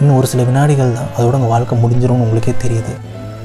[0.00, 1.10] இன்னும் ஒரு சில வினாடிகள் தான்.
[1.16, 2.92] அதோட உங்கள் வாழ்க்கை முடிஞ்சிரும்னு உங்களுக்கே தெரியுது.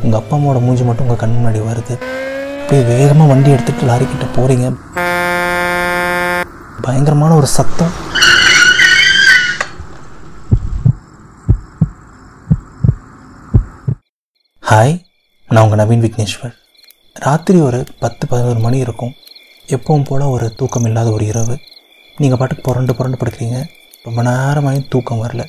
[0.04, 1.96] உங்கள் அப்பா அம்மாவோட மூஞ்சி மட்டும் உங்கள் கண் முன்னாடி வருது.
[2.62, 4.06] அப்படியே வேகமாக வண்டி எடுத்துகிட்டு லாரி
[4.38, 4.68] போகிறீங்க
[6.86, 7.94] பயங்கரமான ஒரு சத்தம்.
[14.70, 14.96] ஹாய்
[15.50, 16.56] நான் உங்கள் நவீன் விக்னேஸ்வர்.
[17.26, 19.14] ராத்திரி ஒரு பத்து பதினோரு மணி இருக்கும்.
[19.76, 21.56] எப்பவும் போல் ஒரு தூக்கம் இல்லாத ஒரு இரவு.
[22.18, 23.60] நீங்கள் பாட்டுக்கு புரண்டு புரண்டு படுக்கிறீங்க.
[24.08, 25.44] ரொம்ப நேரமாயும் தூக்கம் வரல.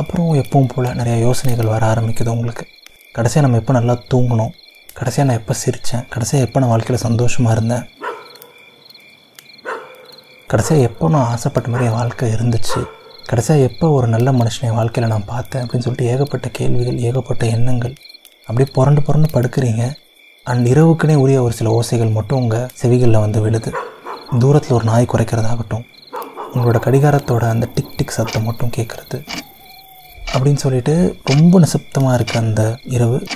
[0.00, 2.64] அப்புறம் எப்பவும் போல் நிறையா யோசனைகள் வர ஆரம்பிக்குது உங்களுக்கு.
[3.12, 4.52] கடைசியாக நம்ம எப்போ நல்லா தூங்கணும்?
[4.94, 7.84] கடைசியாக நான் எப்போ சிரித்தேன் கடைசியாக எப்போ நான் வாழ்க்கையில் சந்தோஷமாக இருந்தேன்?
[10.46, 12.80] கடைசியாக எப்போ நான் ஆசைப்பட்ட மாதிரி என் வாழ்க்கை இருந்துச்சு?
[13.26, 15.62] கடைசியாக எப்போ ஒரு நல்ல மனுஷனை என் வாழ்க்கையில் நான் பார்த்தேன்?
[15.62, 17.94] அப்படின்னு சொல்லிட்டு ஏகப்பட்ட கேள்விகள் ஏகப்பட்ட எண்ணங்கள்.
[18.46, 19.92] அப்படியே புரண்டு புரண்டு படுக்கிறீங்க.
[20.44, 23.72] அண்ட் இரவுக்குனே உரிய ஒரு சில ஓசைகள் மட்டும் உங்கள் செவிகளில் வந்து விழுது.
[24.38, 25.84] தூரத்தில் ஒரு நாய் குறைக்கிறதாகட்டும்
[26.54, 29.18] உங்களோட கடிகாரத்தோட அந்த டிக் டிக் சத்தம் மட்டும் கேட்குறது
[30.32, 33.26] அப்படின்னு சொல்லிட்டு ரொம்ப நிசப்தமாக இருக்குது அந்த இரவு.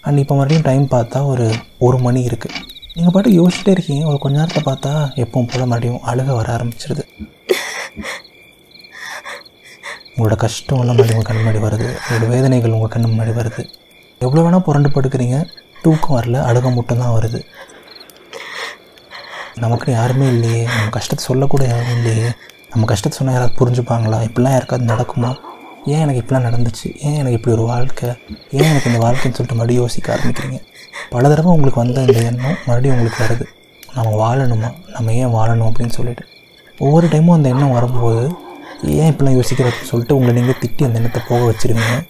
[0.00, 2.62] அண்ட் இப்போ மறுபடியும் டைம் பார்த்தா ஒரு ஒரு மணி இருக்குது
[2.94, 4.06] நீங்கள் பாட்டு யோசிச்சுட்டே இருக்கீங்க.
[4.06, 7.04] ஒரு கொஞ்ச நேரத்தை பார்த்தா எப்பவும் போல் மறுபடியும் அழுக வர ஆரம்பிச்சிருது.
[10.16, 11.88] உங்களோட கஷ்டம் எல்லாம் மறுபடியும் உங்கள் கண் முன்னாடி வருது.
[12.02, 13.64] உங்களோட வேதனைகள் உங்கள் கண் முன்னாடி வருது.
[14.18, 15.48] எவ்வளோ வேணால் புரண்டு படுக்கிறீங்க.
[15.82, 16.38] தூக்கம் வரல.
[16.50, 17.44] அழுக மட்டும்தான் வருது.
[19.54, 20.64] நமக்கு யாருமே இல்லையே.
[20.64, 22.30] நம்ம கஷ்டத்தை சொல்லக்கூட யாரும் இல்லையே.
[22.70, 24.18] நம்ம கஷ்டத்தை சொன்னால் யாராவது புரிஞ்சுப்பாங்களா?
[24.28, 25.45] இப்படிலாம் யாருக்காவது நடக்குமா?
[25.86, 26.96] ஏன் எனக்கு இப்படிலாம் நடந்துச்சு?
[27.00, 28.08] ஏன் எனக்கு இப்படி ஒரு வாழ்க்கை?
[28.50, 30.58] ஏன் எனக்கு இந்த வாழ்க்கைன்னு சொல்லிட்டு மறுபடியும் யோசிக்க ஆரம்பிக்கிறீங்க?
[31.10, 33.46] பல தடவை உங்களுக்கு வந்த இந்த எண்ணம் மறுபடியும் உங்களுக்கு வருது.
[33.94, 34.70] நம்ம வாழணுமா?
[34.92, 36.24] நம்ம ஏன் வாழணும் அப்படின்னு சொல்லிட்டு.
[36.78, 38.34] ஒவ்வொரு டைமும் அந்த எண்ணம் வரும்போது
[38.82, 42.06] ஏன் இப்படிலாம் யோசிக்கிறதுன்னு சொல்லிட்டு உங்களை நீங்கள் திட்டி அந்த எண்ணத்தை போக வச்சுருவீங்க.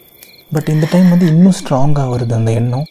[0.52, 2.86] பட் இந்த டைம் வந்து இன்னும் ஸ்ட்ராங்காக வருது அந்த எண்ணம்.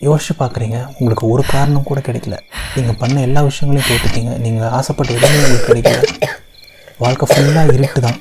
[0.00, 0.86] யோசிச்சு பார்க்குறீங்க.
[0.98, 2.38] உங்களுக்கு ஒரு காரணம் கூட கிடைக்கல.
[2.76, 6.28] நீங்கள் பண்ண எல்லா விஷயங்களையும் கேட்டுட்டீங்க நீங்கள் ஆசைப்பட்ட எதுவுமே உங்களுக்கு கிடைக்கல.
[6.98, 8.20] வாழ்க்கை ஃபுல்லாக இருட்டு தான்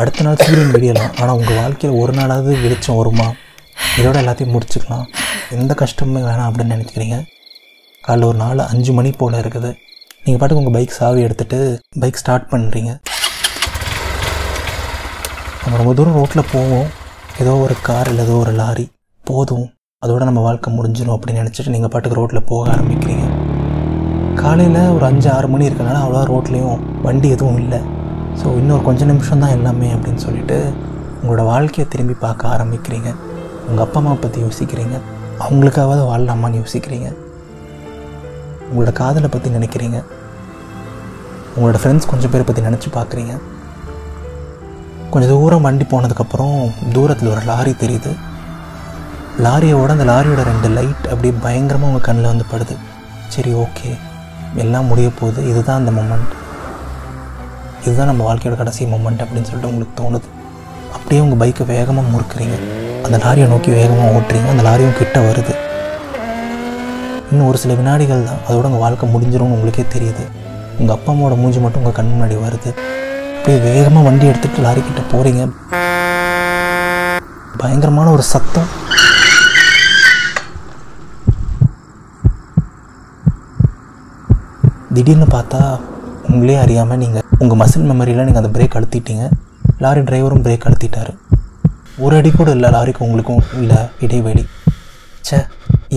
[0.00, 3.26] அடுத்த நாள் சூரியன் விடியலாம் ஆனால் உங்கள் வாழ்க்கையில் ஒரு நாளாவது வெளிச்சம் வருமா?
[3.98, 5.04] இதோட எல்லாத்தையும் முடிச்சுக்கலாம்.
[5.56, 7.16] எந்த கஷ்டமும் வேணாம் அப்படின்னு நினைக்கிறீங்க?
[8.06, 9.70] காலைல ஒரு நாலு அஞ்சு மணி போல் இருக்குது.
[10.24, 11.58] நீங்கள் பாட்டுக்கு உங்கள் பைக் சாவி எடுத்துகிட்டு
[12.02, 12.92] பைக் ஸ்டார்ட் பண்ணுறீங்க
[15.62, 16.88] நம்ம ரொம்ப தூரம் ரோட்டில் போவோம்.
[17.42, 18.86] ஏதோ ஒரு கார் இல்லை ஏதோ ஒரு லாரி.
[19.24, 19.66] போதும்.
[20.06, 23.26] அதோட நம்ம வாழ்க்கை முடிஞ்சிடும் அப்படின்னு நினச்சிட்டு நீங்கள் பாட்டுக்கு ரோட்டில் போக ஆரம்பிக்கிறீங்க.
[24.40, 27.80] காலையில் ஒரு அஞ்சு ஆறு மணி இருக்கனால அவ்வளோ ரோட்லேயும் வண்டி எதுவும் இல்லை.
[28.40, 30.58] ஸோ இன்னொரு கொஞ்சம் நிமிஷம் தான் எல்லாமே அப்படின்னு சொல்லிட்டு
[31.20, 33.10] உங்களோட வாழ்க்கையை திரும்பி பார்க்க ஆரம்பிக்கிறீங்க.
[33.68, 34.96] உங்கள் அப்பா அம்மா பற்றி யோசிக்கிறீங்க.
[35.44, 37.08] அவங்களுக்காவது வாழலாமான்னு யோசிக்கிறீங்க.
[38.68, 39.98] உங்களோட காதலை பற்றி நினைக்கிறீங்க.
[41.56, 43.34] உங்களோட ஃப்ரெண்ட்ஸ் கொஞ்சம் பேரை பற்றி நினச்சி பார்க்குறீங்க.
[45.12, 46.56] கொஞ்சம் தூரம் வண்டி போனதுக்கப்புறம்
[46.94, 48.12] தூரத்தில் ஒரு லாரி தெரியுது.
[49.44, 52.74] லாரியோட அந்த லாரியோட ரெண்டு லைட் அப்படியே பயங்கரமாக உங்கள் கண்ணில் வந்து படுது.
[53.34, 53.90] சரி ஓகே
[54.62, 55.40] எல்லாம் முடிய போகுது.
[55.50, 56.34] இதுதான் அந்த மொமெண்ட்
[57.86, 60.28] இதுதான் நம்ம வாழ்க்கையோட கடைசி மொமெண்ட் அப்படின்னு சொல்லிட்டு உங்களுக்கு தோணுது.
[60.96, 62.56] அப்படியே உங்கள் பைக்கை வேகமாக முறுக்குறீங்க.
[63.04, 64.48] அந்த லாரியை நோக்கி வேகமாக ஓட்டுறீங்க.
[64.52, 65.54] அந்த லாரியும் கிட்ட வருது.
[67.30, 68.40] இன்னும் ஒரு சில வினாடிகள் தான்.
[68.48, 70.24] அதோட உங்கள் வாழ்க்கை முடிஞ்சிரும்னு உங்களுக்கே தெரியுது.
[70.78, 72.72] உங்கள் அப்பா அம்மாவோட மூஞ்சி மட்டும் உங்கள் கண் முன்னாடி வருது.
[73.38, 75.42] அப்படியே வேகமாக வண்டி எடுத்துகிட்டு லாரி கிட்ட போகிறீங்க
[77.62, 78.70] பயங்கரமான ஒரு சத்தம்.
[84.96, 85.60] திடீர்னு பார்த்தா
[86.32, 89.24] உங்களே அறியாமல் நீங்கள் உங்கள் மசில் மெமரியில் நீங்கள் அந்த பிரேக் அழுத்திட்டீங்க.
[89.84, 91.12] லாரி டிரைவரும் பிரேக் அழுத்திட்டார்.
[92.04, 94.44] ஒரு அடி கூட இல்லை லாரிக்கு உங்களுக்கும் இல்லை இடைவெளி.
[95.26, 95.38] ச்சே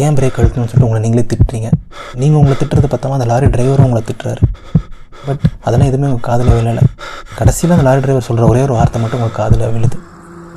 [0.03, 1.69] ஏன் பிரேக் அழுத்தணும்னு சொல்லிட்டு உங்களை நீங்களே திட்டுறீங்க.
[2.21, 4.43] நீங்கள் உங்களை திட்டுறது பார்த்தாம அந்த லாரி டிரைவரும் உங்களை திட்டுறாரு.
[5.27, 6.83] பட் அதெல்லாம் எதுவுமே உங்கள் காதில் விழலை.
[7.39, 9.97] கடைசியில் அந்த லாரி டிரைவர் சொல்கிற ஒரே ஒரு வார்த்தை மட்டும் உங்கள் காதில் விழுது.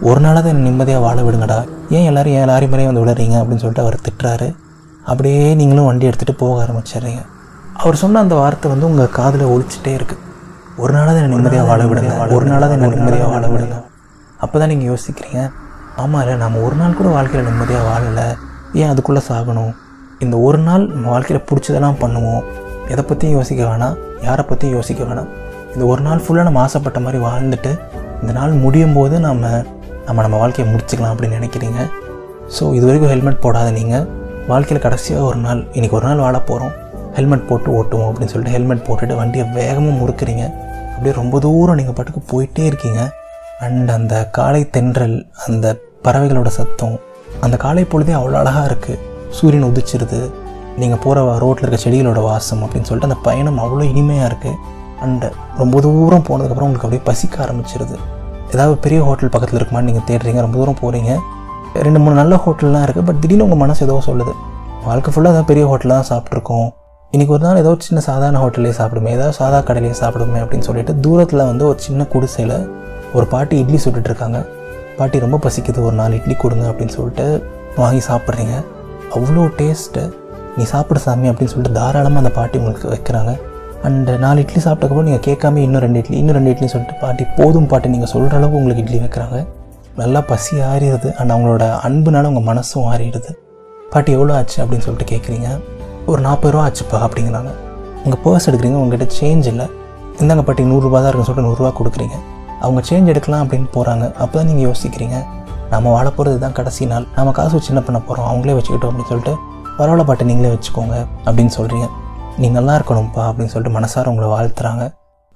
[0.08, 1.58] ஒரு நாளாவது என்னை நிம்மதியாக வாழ விடுங்கடா.
[1.96, 4.48] ஏன் எல்லோரும் ஏன் லாரி மேலேயே வந்து விழுறீங்க அப்படின்னு சொல்லிட்டு அவர் திட்டுறாரு.
[5.10, 7.22] அப்படியே நீங்களும் வண்டி எடுத்துகிட்டு போக ஆரம்பிச்சிடுறீங்க.
[7.80, 10.24] அவர் சொன்ன அந்த வார்த்தை வந்து உங்கள் காதில் ஒழிச்சிட்டே இருக்குது
[10.82, 12.12] ஒரு நாளாவது என்னை நிம்மதியாக வாழ விடுங்க.
[12.36, 13.76] ஒரு நாளாவது என்னை நிம்மதியாக வாழ விடுங்க.
[14.44, 15.40] அப்போ தான் நீங்கள் யோசிக்கிறீங்க
[16.02, 18.26] ஆமாம் இல்லை நம்ம ஒரு நாள் கூட வாழ்க்கையில் நிம்மதியாக வாழலை.
[18.80, 19.72] ஏன் அதுக்குள்ளே சாகணும்?
[20.24, 22.42] இந்த ஒரு நாள் நம்ம வாழ்க்கையில் பிடிச்சதெல்லாம் பண்ணுவோம்.
[22.92, 23.96] எதை பற்றியும் யோசிக்க வேணாம்.
[24.28, 25.30] யாரை பற்றியும் யோசிக்க வேணாம்.
[25.74, 27.72] இந்த ஒரு நாள் ஃபுல்லாக நம்ம ஆசைப்பட்ட மாதிரி வாழ்ந்துட்டு
[28.22, 29.44] இந்த நாள் முடியும் போது நம்ம
[30.06, 31.80] நம்ம நம்ம வாழ்க்கையை முடிச்சுக்கலாம் அப்படின்னு நினைக்கிறீங்க.
[32.56, 34.06] ஸோ இது வரைக்கும் ஹெல்மெட் போடாத நீங்கள்
[34.52, 36.74] வாழ்க்கையில் கடைசியாக ஒரு நாள் இன்றைக்கி ஒரு நாள் வாழ போகிறோம்
[37.16, 40.44] ஹெல்மெட் போட்டு ஓட்டுவோம் அப்படின்னு சொல்லிட்டு ஹெல்மெட் போட்டுட்டு வண்டியை வேகமாக முறுக்குறீங்க.
[40.94, 43.00] அப்படியே ரொம்ப தூரம் நீங்கள் பாட்டுக்கு போயிட்டே இருக்கீங்க.
[43.66, 45.16] அண்ட் அந்த காலை தென்றல்
[45.46, 45.66] அந்த
[46.06, 46.96] பறவைகளோட சத்தம்
[47.46, 49.00] அந்த காலை பொழுதே அவ்வளோ அழகாக இருக்குது
[49.38, 50.20] சூரியன் உதிச்சிருது.
[50.80, 55.24] நீங்கள் போகிற ரோட்டில் இருக்க செடிகளோட வாசம் அப்படின்னு சொல்லிட்டு அந்த பயணம் அவ்வளோ இனிமையாக இருக்குது அண்ட்
[55.60, 57.96] ரொம்ப தூரம் போனதுக்கப்புறம் உங்களுக்கு அப்படியே பசிக்க ஆரம்பிச்சிருது.
[58.54, 61.12] ஏதாவது பெரிய ஹோட்டல் பக்கத்தில் இருக்குமான்னு நீங்கள் தேடுறீங்க ரொம்ப தூரம் போகிறீங்க
[61.86, 64.34] ரெண்டு மூணு நல்ல ஹோட்டல்லாம் இருக்குது பட் திடீர்னு உங்கள் மனசு ஏதோ சொல்லுது.
[64.88, 66.68] வாழ்க்கை ஃபுல்லாக ஏதாவது பெரிய ஹோட்டலில் தான் சாப்பிட்ருக்கோம்
[67.14, 70.92] இன்றைக்கி ஒரு நாள் ஏதோ ஒரு சின்ன சாதாரண ஹோட்டல்லே சாப்பிடுமே ஏதாவது சாதா கடையிலே சாப்பிடுமே அப்படின்னு சொல்லிட்டு
[71.04, 72.52] தூரத்தில் வந்து ஒரு சின்ன குடிசையில்
[73.16, 74.40] ஒரு பாட்டி இட்லி சுட்டுட்ருக்காங்க.
[74.98, 77.26] பாட்டி ரொம்ப பசிக்குது ஒரு நாலு இட்லி கொடுங்க அப்படின்னு சொல்லிட்டு
[77.80, 78.54] வாங்கி சாப்பிட்றீங்க.
[79.16, 80.04] அவ்வளோ டேஸ்ட்டு
[80.58, 83.34] நீ சாப்பிட சாமி அப்படின்னு சொல்லிட்டு தாராளமாக அந்த பாட்டி உங்களுக்கு வைக்கிறாங்க.
[83.88, 87.68] அண்ட் நாலு இட்லி சாப்பிட்டக்கப்புறம் நீங்கள் கேட்காம இன்னும் ரெண்டு இட்லி இன்னும் ரெண்டு இட்லி சொல்லிட்டு பாட்டி போதும்
[87.72, 89.40] பாட்டி நீங்கள் சொல்கிற அளவுக்கு உங்களுக்கு இட்லி வைக்கிறாங்க.
[90.02, 93.32] நல்லா பசி ஆறிடுது அண்ட் அவங்களோட அன்புனால உங்கள் மனசும் ஆறிடுது.
[93.94, 95.50] பாட்டி எவ்வளோ ஆச்சு அப்படின்னு சொல்லிட்டு கேட்குறீங்க.
[96.12, 97.50] ஒரு நாற்பது ரூபா ஆச்சுப்பா அப்படிங்கிறாங்க.
[98.04, 99.66] உங்கள் பர்ஸ் எடுக்கிறீங்க உங்ககிட்ட சேஞ்ச் இல்லை.
[100.20, 102.16] இந்தாங்க பாட்டி நூறுரூபா தான் இருக்குன்னு சொல்லிட்டு நூறுரூவா கொடுக்குறீங்க.
[102.64, 105.18] அவங்க சேஞ்ச் எடுக்கலாம் அப்படின்னு போகிறாங்க அப்போ தான் நீங்கள் யோசிக்கிறீங்க
[105.72, 107.04] நம்ம வாழ போகிறது தான் கடைசி நாள்.
[107.16, 109.34] நம்ம காசு வச்சு என்ன பண்ண போகிறோம் அவங்களே வச்சுக்கிட்டோம் அப்படின்னு சொல்லிட்டு
[109.78, 110.96] பரவாயில்ல பாட்டு நீங்களே வச்சுக்கோங்க
[111.26, 111.86] அப்படின்னு சொல்கிறீங்க
[112.40, 114.84] நீ நல்லா இருக்கணும்ப்பா அப்படின்னு சொல்லிட்டு மனசார உங்களை வாழ்த்துறாங்க.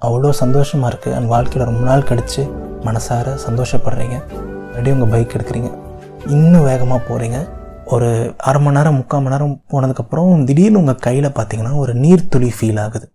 [0.01, 2.41] அவ்வளோ சந்தோஷமாக இருக்குது அண்ட் வாழ்க்கையில் ரொம்ப நாள் கழித்து
[2.87, 4.17] மனசார சந்தோஷப்படுறீங்க.
[4.73, 5.69] அப்படியே உங்கள் பைக் எடுக்கிறீங்க.
[6.35, 7.39] இன்னும் வேகமாக போகிறீங்க
[7.93, 8.07] ஒரு
[8.49, 13.05] அரை மணி நேரம் முக்கால் மணி நேரம் போனதுக்கப்புறம் திடீர்னு உங்கள் கையில் பார்த்தீங்கன்னா ஒரு நீர்த்துளி ஃபீல் ஆகுது.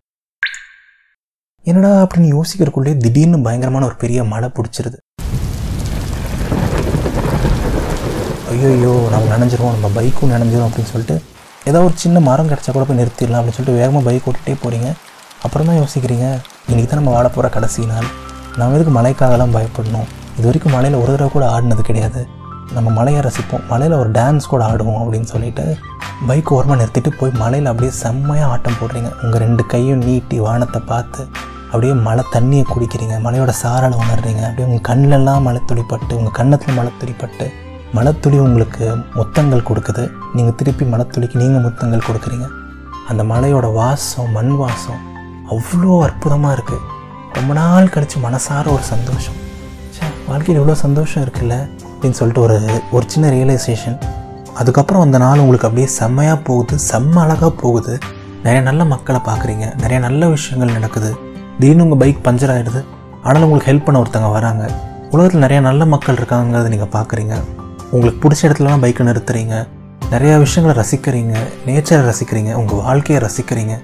[1.70, 4.98] என்னடா அப்படின்னு யோசிக்கிறதுக்குள்ளே திடீர்னு பயங்கரமான ஒரு பெரிய மழை பிடிச்சிருது.
[8.52, 11.16] ஐயோ நம்ம நனைஞ்சிரும் நம்ம பைக்கும் நினைஞ்சிரும் அப்படின்னு சொல்லிட்டு
[11.70, 14.88] ஏதோ ஒரு சின்ன மரம் கிடச்சா கூட போய் நிறுத்திடலாம் அப்படின்னு சொல்லிட்டு வேகமாக பைக் ஓட்டிகிட்டே போகிறீங்க
[15.46, 16.26] அப்புறம் தான் யோசிக்கிறீங்க
[16.70, 18.10] இன்றைக்கி தான் நம்ம வாழ போகிற கடைசி நாள்.
[18.58, 20.08] நம்ம எதுக்கு மழைக்காகலாம் பயப்படணும்?
[20.38, 22.22] இது வரைக்கும் மழையில் ஒரு தடவை கூட ஆடினது கிடையாது.
[22.76, 23.64] நம்ம மலையை ரசிப்போம்.
[23.70, 25.64] மலையில் ஒரு டான்ஸ் கூட ஆடுவோம் அப்படின்னு சொல்லிட்டு
[26.28, 29.10] பைக் ஓரமாக நிறுத்திட்டு போய் மலையில் அப்படியே செம்மையாக ஆட்டம் போடுறீங்க.
[29.22, 31.22] உங்கள் ரெண்டு கையும் நீட்டி வானத்தை பார்த்து
[31.70, 33.16] அப்படியே மழை தண்ணியை குடிக்கிறீங்க.
[33.26, 34.42] மலையோட சாரலை உணர்றீங்க.
[34.48, 37.48] அப்படியே உங்கள் கண்ணிலெல்லாம் மழை துளிப்பட்டு உங்கள் கண்ணத்தில் மழை துளிப்பட்டு
[37.98, 38.84] மலைத்துளி உங்களுக்கு
[39.18, 40.04] முத்தங்கள் கொடுக்குது.
[40.36, 42.48] நீங்கள் திருப்பி மலத்துளிக்கு நீங்கள் முத்தங்கள் கொடுக்குறீங்க.
[43.10, 45.00] அந்த மலையோட வாசம் மண் வாசம்
[45.54, 46.86] அவ்வளோ அற்புதமாக இருக்குது
[47.38, 49.38] ரொம்ப நாள் கழித்து மனசார ஒரு சந்தோஷம்.
[49.96, 51.56] சே வாழ்க்கையில் இவ்வளோ சந்தோஷம் இருக்குல்ல?
[52.00, 53.98] அப்படின்னு சொல்லிட்டு ஒரு ஒரு சின்ன ரியலைசேஷன்
[54.54, 57.98] அதுக்கப்புறம் அந்த நாள் உங்களுக்கு அப்படியே செம்மையாக போகுது செம்ம அழகாக போகுது.
[58.36, 61.16] நிறைய நல்ல மக்களை பார்க்குறீங்க நிறைய நல்ல விஷயங்கள் நடக்குது.
[61.58, 62.84] திடீர்னு உங்கள் பைக் பஞ்சர் ஆகிடுது
[63.22, 64.70] ஆனால் உங்களுக்கு ஹெல்ப் பண்ண ஒருத்தங்க வராங்க.
[65.10, 67.34] உலகத்தில் நிறைய நல்ல மக்கள் இருக்காங்கிறத நீங்கள் பார்க்குறீங்க.
[67.90, 69.68] உங்களுக்கு பிடிச்ச இடத்துலலாம் பைக்கை நிறுத்துறீங்க.
[70.10, 71.36] நிறையா விஷயங்களை ரசிக்கிறீங்க.
[71.66, 72.54] நேச்சரை ரசிக்கிறீங்க.
[72.54, 73.74] உங்கள் வாழ்க்கையை ரசிக்கிறீங்க.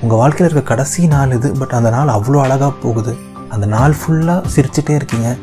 [0.00, 1.52] உங்கள் வாழ்க்கையில் இருக்க கடைசி நாள் இது.
[1.52, 3.14] பட் அந்த நாள் அவ்வளோ அழகாக போகுது.
[3.48, 5.36] அந்த நாள் ஃபுல்லாக சிரிச்சிட்டே இருக்கீங்க.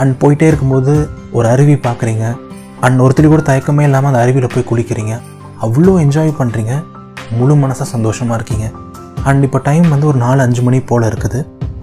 [0.00, 0.92] அண்ட் போயிட்டே இருக்கும்போது
[1.36, 2.24] ஒரு அருவி பார்க்குறீங்க.
[2.86, 5.14] அண்ட் ஒருத்தடி கூட தயக்கமே இல்லாமல் அந்த அருவியில் போய் குளிக்கிறீங்க.
[5.64, 6.72] அவ்வளோ என்ஜாய் பண்ணுறீங்க
[7.38, 8.66] முழு மனசாக சந்தோஷமாக இருக்கீங்க.
[9.28, 11.40] அண்ட் இப்போ டைம் வந்து ஒரு நாலு அஞ்சு மணி போல் இருக்குது.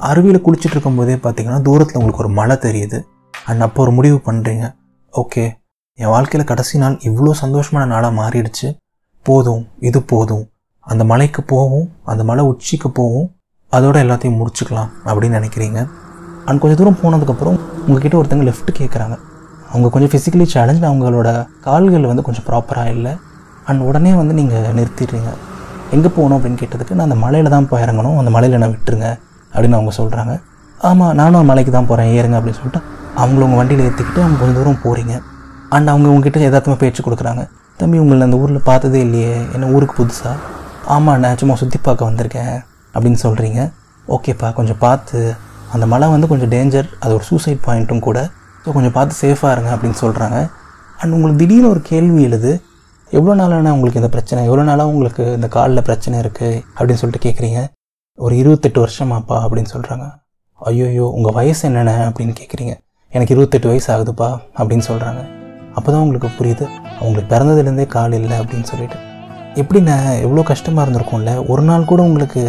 [0.09, 2.99] அருவியில் குளிச்சுட்டு இருக்கும்போதே பார்த்தீங்கன்னா தூரத்தில் உங்களுக்கு ஒரு மழை தெரியுது.
[3.49, 4.65] அண்ட் அப்போ ஒரு முடிவு பண்ணுறீங்க
[5.13, 5.43] ஓகே
[6.01, 8.67] என் வாழ்க்கையில் கடைசி நாள் இவ்வளோ சந்தோஷமான நாளாக மாறிடுச்சு.
[9.25, 10.43] போதும் இது போதும்.
[10.91, 13.27] அந்த மலைக்கு போகும் அந்த மலை உச்சிக்கு போகும்.
[13.71, 15.79] அதோட எல்லாத்தையும் முடிச்சுக்கலாம் அப்படின்னு நினைக்கிறீங்க.
[16.47, 17.58] அண்ட் கொஞ்சம் தூரம் போனதுக்கப்புறம்
[17.89, 19.15] உங்ககிட்ட ஒருத்தங்க லெஃப்ட் கேட்குறாங்க
[19.71, 21.29] அவங்க கொஞ்சம் ஃபிசிக்கலி சேலஞ்ச் அவங்களோட
[21.65, 23.11] கால்கள் வந்து கொஞ்சம் ப்ராப்பராக இல்லை.
[23.69, 25.31] அண்ட் உடனே வந்து நீங்கள் நிறுத்திடுறீங்க.
[25.95, 28.17] எங்கே போகணும் அப்படின்னு கேட்டதுக்கு நான் அந்த மலையில் தான் போய் இறங்கணும்.
[28.21, 29.09] அந்த மலையில் என்ன விட்டுருங்க.
[29.53, 30.33] அப்படின்னு அவங்க சொல்கிறாங்க
[30.89, 32.37] ஆமாம் நானும் அந்த மலைக்கு தான் போகிறேன் ஏறுங்க.
[32.39, 32.81] அப்படின்னு சொல்லிட்டு
[33.21, 35.13] அவங்கள உங்கள் வண்டியில் ஏற்றிக்கிட்டு அவங்க கொஞ்சம் தூரம் போகிறீங்க
[35.75, 37.43] அண்ட் அவங்க உங்ககிட்ட எதார்த்தமாக பேச்சு கொடுக்குறாங்க.
[37.81, 39.33] தம்பி உங்களை அந்த ஊரில் பார்த்ததே இல்லையே.
[39.55, 40.35] என்ன ஊருக்கு புதுசாக
[40.95, 42.55] ஆமாம் நான் சும்மா சுற்றி பார்க்க வந்திருக்கேன்.
[42.93, 43.59] அப்படின்னு சொல்கிறீங்க
[44.15, 45.19] ஓகேப்பா கொஞ்சம் பார்த்து
[45.73, 48.19] அந்த மலை வந்து கொஞ்சம் டேஞ்சர் அது ஒரு சூசைட் பாயிண்ட்டும் கூட.
[48.63, 50.37] ஸோ கொஞ்சம் பார்த்து சேஃபாக இருங்க அப்படின்னு சொல்கிறாங்க
[50.99, 52.51] அண்ட் உங்களுக்கு திடீர்னு ஒரு கேள்வி எழுது
[53.11, 54.43] எவ்வளோ நாளான உங்களுக்கு இந்த பிரச்சனை?
[54.49, 57.61] எவ்வளோ நாளாக உங்களுக்கு இந்த காலில் பிரச்சனை இருக்குது அப்படின்னு சொல்லிட்டு கேட்குறீங்க
[58.17, 60.07] ஒரு இருபத்தெட்டு வருஷமாப்பா அப்படின்னு சொல்கிறாங்க
[60.61, 62.73] ஐயோயோ உங்கள் வயசு என்னென்ன அப்படின்னு கேட்குறீங்க
[63.11, 65.21] எனக்கு இருபத்தெட்டு வயசு ஆகுதுப்பா அப்படின்னு சொல்கிறாங்க
[65.77, 66.65] அப்போ தான் உங்களுக்கு புரியுது
[66.99, 68.97] அவங்களுக்கு பிறந்ததுலேருந்தே கால் இல்லை அப்படின்னு சொல்லிட்டு.
[69.55, 69.95] எப்படிண்ணே?
[70.25, 71.31] எவ்வளோ கஷ்டமாக இருந்திருக்கும்ல.
[71.47, 72.41] ஒரு நாள் கூட உங்களுக்கு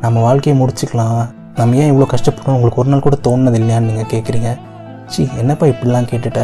[0.00, 1.20] நம்ம வாழ்க்கையை முடிச்சுக்கலாம்.
[1.58, 4.50] நம்ம ஏன் இவ்வளோ கஷ்டப்படணும் உங்களுக்கு ஒரு நாள் கூட தோணுனது இல்லையான்னு நீங்கள் கேட்குறீங்க
[5.12, 6.40] சி என்னப்பா இப்படிலாம் கேட்டுட்ட?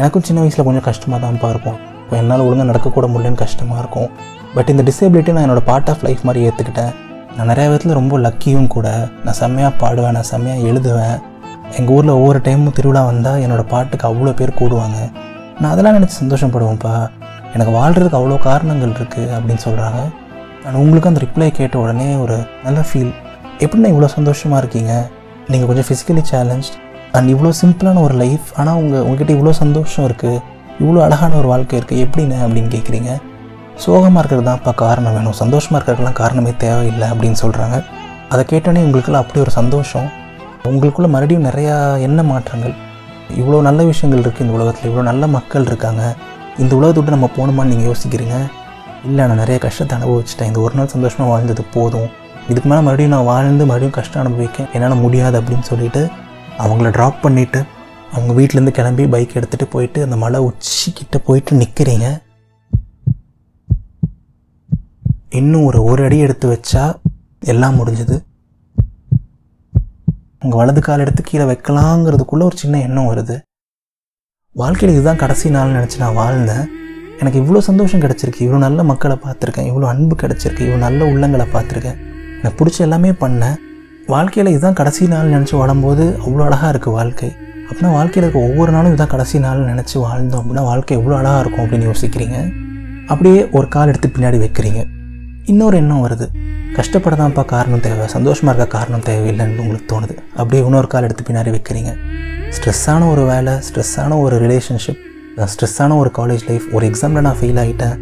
[0.00, 1.78] எனக்கும் சின்ன வயசில் கொஞ்சம் கஷ்டமாக தான்ப்பா இருக்கும்.
[2.02, 4.08] இப்போ என்னால் ஒழுங்காக நடக்கக்கூட முடியலன்னு கஷ்டமாக இருக்கும்.
[4.56, 6.92] பட் இந்த டிசேபிலிட்டி நான் என்னோடய பார்ட் ஆஃப் லைஃப் மாதிரி ஏற்றுக்கிட்டேன்
[7.36, 8.88] நான் நிறைய விதத்தில் ரொம்ப லக்கியும் கூட.
[9.24, 11.16] நான் செம்மையாக பாடுவேன் நான் செம்மையாக எழுதுவேன்.
[11.78, 14.98] எங்கள் ஊரில் ஒவ்வொரு டைமும் திருவிழா வந்தால் என்னோடய பாட்டுக்கு அவ்வளோ பேர் கூடுவாங்க.
[15.60, 16.94] நான் அதெல்லாம் நினச்சி சந்தோஷப்படுவேன்ப்பா.
[17.54, 20.00] எனக்கு வாழ்கிறதுக்கு அவ்வளோ காரணங்கள் இருக்குது அப்படின்னு சொல்கிறாங்க
[20.64, 22.36] நான் உங்களுக்கு அந்த ரிப்ளை கேட்ட உடனே ஒரு
[22.66, 23.12] நல்ல ஃபீல்
[23.64, 24.92] எப்படின்னா இவ்வளோ சந்தோஷமாக இருக்கீங்க?
[25.50, 26.68] நீங்கள் கொஞ்சம் ஃபிசிக்கலி சேலஞ்ச்
[27.16, 30.42] அண்ட் இவ்வளோ சிம்பிளான ஒரு லைஃப் ஆனால் உங்கள் உங்ககிட்ட இவ்வளோ சந்தோஷம் இருக்குது
[30.82, 33.10] இவ்வளோ அழகான ஒரு வாழ்க்கை இருக்குது எப்படின்னு அப்படின்னு கேட்குறீங்க
[33.84, 35.36] சோகமாக இருக்கிறது தான்ப்பா காரணம் வேணும்.
[35.42, 37.78] சந்தோஷமாக இருக்கிறதுலாம் காரணமே தேவையில்லை அப்படின்னு சொல்கிறாங்க
[38.32, 40.06] அதை கேட்டோன்னே உங்களுக்குள்ள அப்படி ஒரு சந்தோஷம்.
[40.70, 41.74] உங்களுக்குள்ள மறுபடியும் நிறையா
[42.06, 42.74] எண்ண மாற்றங்கள்.
[43.40, 46.02] இவ்வளோ நல்ல விஷயங்கள் இருக்குது இந்த உலகத்தில் இவ்வளோ நல்ல மக்கள் இருக்காங்க.
[46.62, 48.36] இந்த உலகத்தை விட்டு நம்ம போகணுமான்னு நீங்கள் யோசிக்கிறீங்க?
[49.08, 50.48] இல்லை நான் நிறைய கஷ்டத்தை அனுபவிச்சிட்டேன்.
[50.50, 52.08] இந்த ஒரு நாள் சந்தோஷமாக வாழ்ந்தது போதும்.
[52.50, 56.02] இதுக்கு மேலே மறுபடியும் நான் வாழ்ந்து மறுபடியும் கஷ்டம் அனுபவிக்க என்னால் முடியாது அப்படின்னு சொல்லிட்டு
[56.58, 57.62] அவங்கள ட்ராப் பண்ணிவிட்டு
[58.12, 62.06] அவங்க வீட்டிலேருந்து கிளம்பி பைக் எடுத்துகிட்டு போயிட்டு அந்த மலை உச்சிக்கிட்ட போயிட்டு நிற்கிறீங்க
[65.30, 66.94] இன்னும் ஒரு ஒரு அடி எடுத்து வச்சா
[67.40, 68.16] எல்லாம் முடிஞ்சது.
[70.42, 73.36] உங்கள் வலது கால் எடுத்து கீழே வைக்கலாங்கிறதுக்குள்ளே ஒரு சின்ன எண்ணம் வருது.
[74.52, 76.66] வாழ்க்கையில் இதுதான் கடைசி நாள் நினச்சி நான் வாழ்ந்தேன்.
[77.18, 78.44] எனக்கு இவ்வளோ சந்தோஷம் கிடச்சிருக்கு.
[78.46, 79.68] இவ்வளோ நல்ல மக்களை பார்த்துருக்கேன்.
[79.70, 80.66] இவ்வளோ அன்பு கிடச்சிருக்கு.
[80.66, 81.98] இவ்வளோ நல்ல உள்ளங்களை பார்த்துருக்கேன்.
[82.42, 83.56] எனக்கு பிடிச்ச எல்லாமே பண்ணேன்.
[84.06, 87.36] வாழ்க்கையில் இதுதான் கடைசி நாள் நினச்சி வாழும்போது அவ்வளோ அழகாக இருக்குது வாழ்க்கை.
[87.68, 91.64] அப்படின்னா வாழ்க்கையில் இருக்க ஒவ்வொரு நாளும் இதுதான் கடைசி நாள் நினச்சி வாழ்ந்தோம் அப்படின்னா வாழ்க்கை எவ்வளோ அழகாக இருக்கும்
[91.64, 92.52] அப்படின்னு யோசிக்கிறீங்க.
[93.06, 94.86] அப்படியே ஒரு கால் எடுத்து பின்னாடி வைக்கிறீங்க.
[95.44, 96.26] இன்னொரு எண்ணம் வருது.
[96.76, 98.08] கஷ்டப்படதான்ப்பா காரணம் தேவை.
[98.08, 100.14] சந்தோஷமாக இருக்க காரணம் தேவையில்லைன்னு உங்களுக்கு தோணுது.
[100.36, 101.92] அப்படியே இன்னொரு கால் எடுத்து பின்னாடி வைக்கிறீங்க.
[102.56, 105.00] ஸ்ட்ரெஸ்ஸான ஒரு வேலை ஸ்ட்ரெஸ்ஸான ஒரு ரிலேஷன்ஷிப்
[105.36, 107.96] ஸ்ட்ரெஸ்ஸான ஒரு காலேஜ் லைஃப் ஒரு எக்ஸாமில் நான் ஃபெயில் ஆகிட்டேன்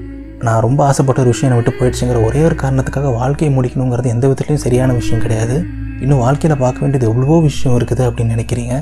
[0.46, 4.64] நான் ரொம்ப ஆசைப்பட்ட ஒரு விஷயம் என்னை விட்டு போயிடுச்சுங்கிற ஒரே ஒரு காரணத்துக்காக வாழ்க்கையை முடிக்கணுங்கிறது எந்த விதத்துலையும்
[4.64, 5.56] சரியான விஷயம் கிடையாது.
[6.04, 8.74] இன்னும் வாழ்க்கையில் பார்க்க வேண்டியது எவ்வளவோ விஷயம் இருக்குது அப்படின்னு நினைக்கிறீங்க.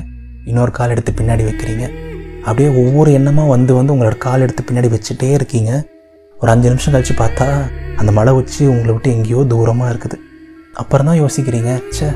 [0.49, 1.85] இன்னொரு கால் எடுத்து பின்னாடி வைக்கிறீங்க.
[2.47, 5.71] அப்படியே ஒவ்வொரு எண்ணமாக வந்து வந்து உங்களோட கால் எடுத்து பின்னாடி வச்சுட்டே இருக்கீங்க.
[6.41, 7.47] ஒரு அஞ்சு நிமிஷம் கழித்து பார்த்தா
[8.01, 10.17] அந்த மலை வச்சு உங்களை விட்டு எங்கேயோ தூரமாக இருக்குது.
[10.81, 12.07] அப்புறம் தான் யோசிக்கிறீங்க சே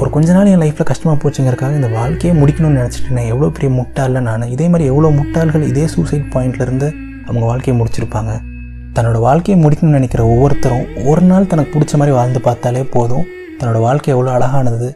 [0.00, 4.48] ஒரு கொஞ்ச நாள் என் லைஃப்பில் கஷ்டமாக போச்சுங்கிறக்காக இந்த வாழ்க்கையை முடிக்கணும்னு நினச்சிட்டேன் எவ்வளோ பெரிய முட்டாளில் நான்?
[4.54, 6.88] இதே மாதிரி எவ்வளோ முட்டாள்கள் இதே சூசைட் பாயிண்ட்லேருந்து
[7.26, 8.32] அவங்க வாழ்க்கையை முடிச்சிருப்பாங்க.
[8.96, 13.24] தன்னோட வாழ்க்கையை முடிக்கணும்னு நினைக்கிற ஒவ்வொருத்தரும் ஒரு நாள் தனக்கு பிடிச்ச மாதிரி வாழ்ந்து பார்த்தாலே போதும்.
[13.58, 14.88] தன்னோட வாழ்க்கை எவ்வளோ அழகானது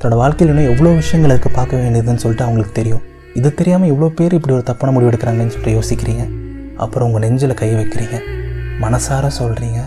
[0.00, 3.02] தன்னோட வாழ்க்கையில் இன்னும் எவ்வளோ விஷயங்கள் இருக்குது பார்க்க வேண்டியதுன்னு சொல்லிட்டு அவங்களுக்கு தெரியும்.
[3.38, 6.24] இது தெரியாமல் எவ்வளோ பேர் இப்படி ஒரு தப்பான முடிவு எடுக்கிறாங்கன்னு சொல்லிட்டு யோசிக்கிறீங்க.
[6.84, 8.16] அப்புறம் உங்கள் நெஞ்சில் கை வைக்கிறீங்க.
[8.84, 9.80] மனசார சொல்கிறீங்க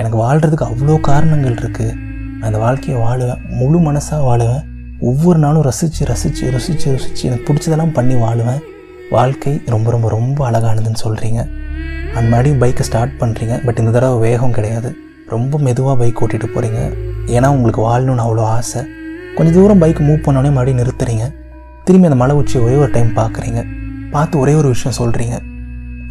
[0.00, 1.92] எனக்கு வாழ்கிறதுக்கு அவ்வளோ காரணங்கள் இருக்குது
[2.38, 3.42] நான் அந்த வாழ்க்கையை வாழுவேன்.
[3.60, 4.64] முழு மனசாக வாழுவேன்.
[5.10, 8.60] ஒவ்வொரு நாளும் ரசித்து ரசித்து ருசித்து ருசித்து எனக்கு பிடிச்சதெல்லாம் பண்ணி வாழுவேன்.
[9.16, 11.40] வாழ்க்கை ரொம்ப ரொம்ப ரொம்ப அழகானதுன்னு சொல்கிறீங்க
[12.16, 14.90] அந்த மறுபடியும் பைக்கை ஸ்டார்ட் பண்ணுறீங்க பட் இந்த தடவை வேகம் கிடையாது.
[15.32, 16.80] ரொம்ப மெதுவாக பைக் ஓட்டிகிட்டு போகிறீங்க
[17.34, 18.82] ஏன்னா உங்களுக்கு வாழணும்னு அவ்வளோ ஆசை.
[19.36, 21.24] கொஞ்சம் தூரம் பைக் மூவ் பண்ணோடனே மறுபடியும் நிறுத்துறீங்க.
[21.86, 23.60] திரும்பி அந்த மலை உச்சி ஒரே ஒரு டைம் பார்க்குறீங்க.
[24.14, 25.36] பார்த்து ஒரே ஒரு விஷயம் சொல்கிறீங்க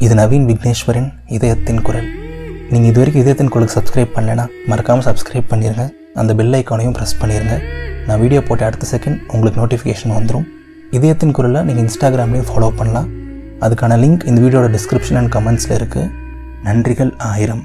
[0.05, 2.09] இது நவீன் விக்னேஸ்வரன் இதயத்தின் குரல்.
[2.71, 5.85] நீங்கள் இது வரைக்கும் இதயத்தின் குரலுக்கு சப்ஸ்கிரைப் பண்ணலைன்னா மறக்காமல் சப்ஸ்கிரைப் பண்ணிடுங்க
[6.21, 7.55] அந்த பெல் ஐக்கானையும் ப்ரெஸ் பண்ணிடுங்க
[8.07, 10.47] நான் வீடியோ போட்ட அடுத்த செகண்ட் உங்களுக்கு நோட்டிஃபிகேஷன் வந்துடும்
[10.97, 13.07] இதயத்தின் குரலை நீங்கள் இன்ஸ்டாகிராம்லேயும் ஃபாலோ பண்ணலாம்.
[13.65, 16.11] அதுக்கான லிங்க் இந்த வீடியோட டிஸ்கிரிப்ஷன் அண்ட் கமெண்ட்ஸில் இருக்குது
[16.67, 17.63] நன்றிகள் ஆயிரம்.